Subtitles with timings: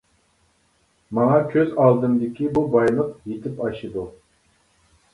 [1.17, 4.11] ماڭا كۆز ئالدىمدىكى بۇ بايلىق يېتىپ ئاشىدۇ.